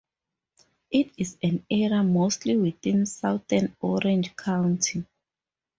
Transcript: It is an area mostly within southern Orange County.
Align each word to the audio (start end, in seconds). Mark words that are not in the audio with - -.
It 0.89 1.11
is 1.15 1.37
an 1.43 1.63
area 1.69 2.01
mostly 2.01 2.57
within 2.57 3.05
southern 3.05 3.75
Orange 3.81 4.35
County. 4.35 5.05